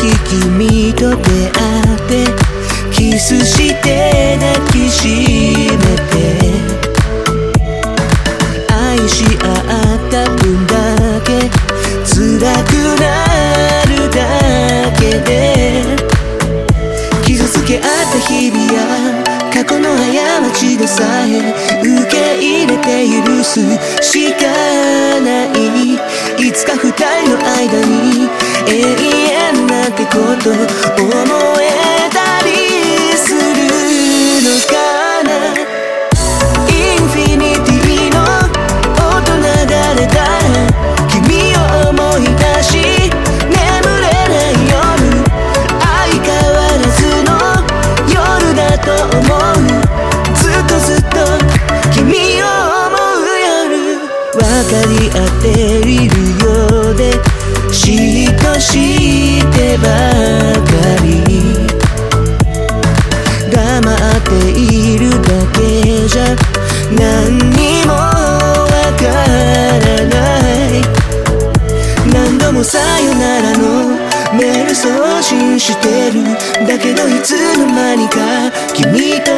[0.00, 2.24] 君と出会って
[2.92, 6.14] キスして抱きしめて
[8.72, 11.50] 愛し合った分だけ
[12.04, 13.04] 辛くな
[13.86, 14.18] るだ
[15.00, 15.82] けで
[17.24, 21.52] 傷つけ合った日々や過去の過ちでさえ
[21.82, 23.60] 受け入れて許す
[24.00, 24.46] しか
[25.20, 25.94] ない
[26.38, 28.28] いつか二人の間に
[28.66, 28.97] 永
[30.48, 31.12] と思
[31.60, 32.48] えたり
[33.16, 33.36] する
[34.42, 34.72] のか
[35.24, 35.28] な？
[36.70, 38.16] インフィニティの
[38.96, 39.44] 音流
[40.00, 40.56] れたら
[41.10, 41.58] 君を
[41.90, 42.72] 思い出し
[43.44, 43.52] 眠
[44.00, 44.72] れない夜
[45.80, 45.86] 相
[46.24, 47.28] 変わらずの
[48.08, 48.16] 夜
[48.56, 48.88] だと
[49.18, 49.20] 思
[49.52, 49.60] う
[50.34, 51.14] ずっとずっと
[51.92, 52.06] 君
[52.42, 52.44] を
[52.86, 54.00] 思う夜
[54.32, 55.44] 分かり合って
[55.80, 56.46] いるよ
[56.90, 57.00] うで
[57.70, 58.72] 嫉妬し
[59.52, 59.86] てば
[74.38, 74.88] メール送
[75.20, 76.22] 信してる
[76.64, 78.18] だけどいつの間にか
[78.72, 79.32] 君と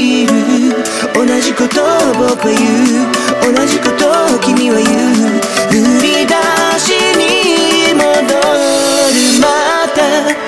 [0.00, 0.74] いる。
[1.14, 3.54] 同じことを僕は言う。
[3.54, 5.38] 同じことを君は言う。
[5.70, 6.34] 振り出
[6.80, 9.38] しに戻る。
[9.40, 9.46] ま
[9.94, 10.45] た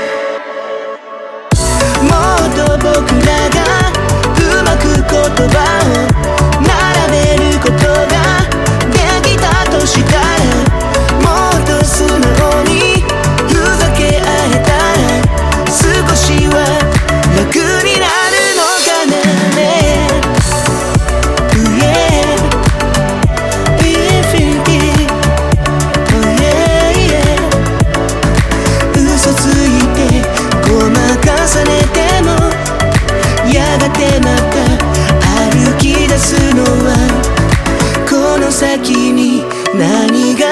[39.78, 40.46] 何が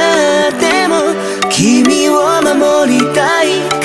[0.46, 3.75] あっても君を守りたい。